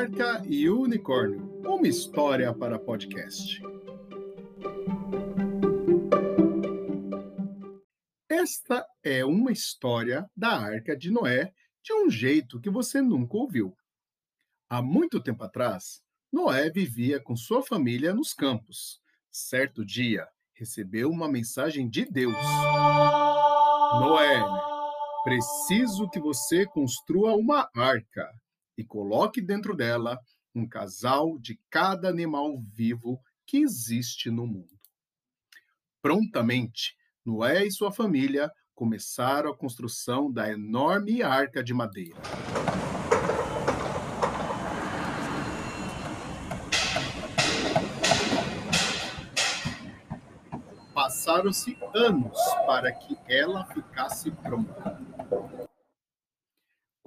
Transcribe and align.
Arca 0.00 0.42
e 0.48 0.66
Unicórnio, 0.66 1.60
uma 1.62 1.86
história 1.86 2.54
para 2.54 2.78
podcast. 2.78 3.60
Esta 8.26 8.86
é 9.04 9.22
uma 9.26 9.52
história 9.52 10.26
da 10.34 10.58
Arca 10.58 10.96
de 10.96 11.10
Noé 11.10 11.52
de 11.82 11.92
um 11.92 12.08
jeito 12.08 12.58
que 12.58 12.70
você 12.70 13.02
nunca 13.02 13.36
ouviu. 13.36 13.76
Há 14.70 14.80
muito 14.80 15.22
tempo 15.22 15.44
atrás, 15.44 16.02
Noé 16.32 16.70
vivia 16.70 17.20
com 17.20 17.36
sua 17.36 17.62
família 17.62 18.14
nos 18.14 18.32
campos. 18.32 19.02
Certo 19.30 19.84
dia, 19.84 20.26
recebeu 20.54 21.10
uma 21.10 21.28
mensagem 21.28 21.90
de 21.90 22.06
Deus. 22.06 22.42
Noé, 24.00 24.42
preciso 25.24 26.08
que 26.08 26.18
você 26.18 26.64
construa 26.64 27.36
uma 27.36 27.68
arca 27.76 28.39
e 28.80 28.84
coloque 28.84 29.42
dentro 29.42 29.76
dela 29.76 30.18
um 30.54 30.66
casal 30.66 31.38
de 31.38 31.60
cada 31.68 32.08
animal 32.08 32.58
vivo 32.72 33.20
que 33.46 33.58
existe 33.58 34.30
no 34.30 34.46
mundo. 34.46 34.80
Prontamente, 36.00 36.96
Noé 37.24 37.66
e 37.66 37.70
sua 37.70 37.92
família 37.92 38.50
começaram 38.74 39.50
a 39.50 39.56
construção 39.56 40.32
da 40.32 40.50
enorme 40.50 41.22
arca 41.22 41.62
de 41.62 41.74
madeira. 41.74 42.16
Passaram-se 50.94 51.76
anos 51.94 52.38
para 52.66 52.90
que 52.92 53.18
ela 53.28 53.66
ficasse 53.66 54.30
pronta. 54.30 55.69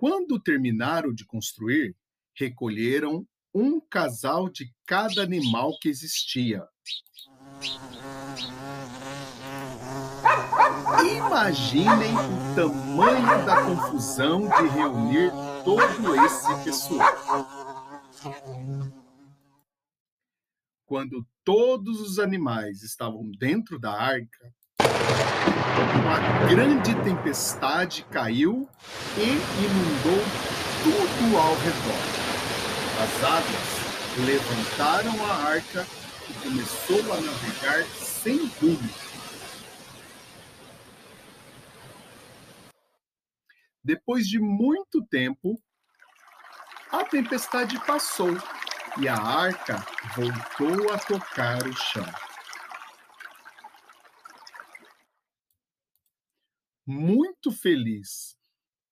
Quando 0.06 0.38
terminaram 0.38 1.14
de 1.14 1.26
construir, 1.26 1.96
recolheram 2.36 3.26
um 3.56 3.80
casal 3.80 4.50
de 4.50 4.70
cada 4.86 5.24
animal 5.24 5.80
que 5.80 5.88
existia. 5.88 6.68
Imaginem 11.10 12.14
o 12.16 12.54
tamanho 12.54 13.46
da 13.46 13.64
confusão 13.64 14.42
de 14.42 14.68
reunir 14.76 15.32
todo 15.64 16.16
esse 16.26 16.64
pessoal. 16.66 17.48
Quando 20.86 21.26
todos 21.46 22.02
os 22.02 22.20
animais 22.20 22.84
estavam 22.84 23.32
dentro 23.40 23.80
da 23.80 23.94
arca, 23.94 24.54
uma 25.96 26.48
grande 26.48 26.94
tempestade 27.04 28.06
caiu 28.12 28.68
e 29.18 29.22
inundou 29.22 30.24
tudo 30.84 31.38
ao 31.38 31.56
redor. 31.56 32.24
As 33.02 33.24
águas 33.24 33.84
levantaram 34.26 35.26
a 35.26 35.50
arca 35.50 35.88
e 36.30 36.34
começou 36.34 37.14
a 37.14 37.22
navegar 37.22 37.84
sem 37.86 38.46
rumo. 38.62 38.90
Depois 43.84 44.28
de 44.28 44.40
muito 44.40 45.04
tempo, 45.06 45.60
a 46.92 47.04
tempestade 47.04 47.80
passou 47.86 48.38
e 48.98 49.08
a 49.08 49.16
arca 49.16 49.84
voltou 50.16 50.94
a 50.94 50.98
tocar 51.00 51.66
o 51.68 51.76
chão. 51.76 52.06
Muito 56.86 57.52
feliz 57.52 58.38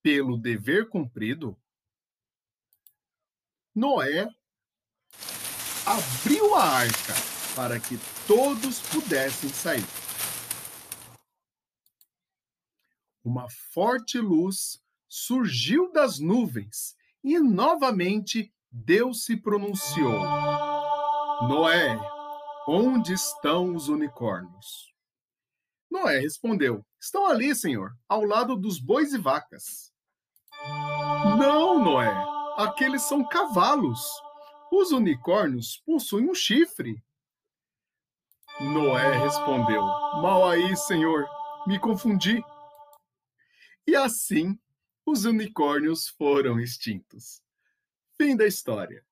pelo 0.02 0.38
dever 0.38 0.89
cumprido, 0.89 1.58
Noé 3.73 4.28
abriu 5.86 6.56
a 6.56 6.64
arca 6.64 7.14
para 7.56 7.80
que 7.80 7.97
todos 8.28 8.80
pudessem 8.90 9.50
sair. 9.50 9.85
Uma 13.24 13.47
forte 13.74 14.18
luz 14.18 14.81
surgiu 15.07 15.91
das 15.91 16.19
nuvens 16.19 16.96
e 17.24 17.40
novamente 17.40 18.53
Deus 18.72 19.25
se 19.25 19.38
pronunciou: 19.38 20.22
Noé, 21.47 22.00
onde 22.68 23.13
estão 23.13 23.75
os 23.75 23.90
unicórnios? 23.90 24.91
Noé 25.91 26.19
respondeu: 26.19 26.85
Estão 26.97 27.28
ali, 27.28 27.53
senhor, 27.53 27.94
ao 28.07 28.24
lado 28.24 28.56
dos 28.56 28.79
bois 28.79 29.13
e 29.13 29.18
vacas. 29.18 29.91
Não, 31.38 31.84
Noé, 31.84 32.12
aqueles 32.57 33.02
são 33.02 33.28
cavalos. 33.28 34.01
Os 34.72 34.91
unicórnios 34.91 35.84
possuem 35.85 36.30
um 36.30 36.34
chifre. 36.34 37.03
Noé 38.62 39.18
respondeu: 39.18 39.81
Mal 39.81 40.47
aí, 40.47 40.78
senhor, 40.78 41.28
me 41.68 41.78
confundi. 41.78 42.41
E 43.85 43.94
assim 43.94 44.57
os 45.06 45.25
unicórnios 45.25 46.07
foram 46.07 46.57
extintos. 46.57 47.41
Fim 48.18 48.38
da 48.38 48.46
história. 48.46 49.03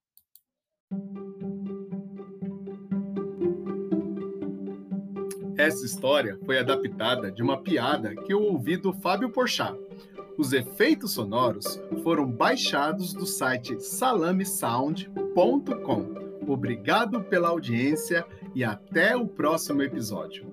Essa 5.59 5.85
história 5.85 6.39
foi 6.45 6.57
adaptada 6.57 7.29
de 7.29 7.43
uma 7.43 7.61
piada 7.61 8.15
que 8.15 8.31
eu 8.31 8.41
ouvi 8.41 8.77
do 8.77 8.93
Fábio 8.93 9.29
Porchat. 9.29 9.77
Os 10.37 10.53
efeitos 10.53 11.11
sonoros 11.11 11.83
foram 12.01 12.31
baixados 12.31 13.13
do 13.13 13.25
site 13.25 13.77
salamesound.com. 13.77 16.15
Obrigado 16.47 17.21
pela 17.25 17.49
audiência 17.49 18.25
e 18.55 18.63
até 18.63 19.17
o 19.17 19.27
próximo 19.27 19.81
episódio. 19.81 20.47